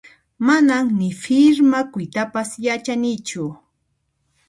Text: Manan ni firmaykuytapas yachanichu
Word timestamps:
Manan 0.45 0.85
ni 0.99 1.09
firmaykuytapas 1.21 2.49
yachanichu 2.65 3.45